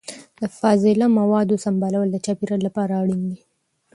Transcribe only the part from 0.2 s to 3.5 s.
د فاضله موادو سمبالول د چاپیریال لپاره اړین دي.